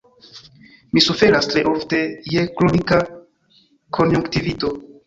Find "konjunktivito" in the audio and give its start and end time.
4.01-4.79